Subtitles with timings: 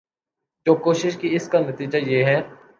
[0.65, 2.39] جو کوشش کی اس کا نتیجہ یہ ہے۔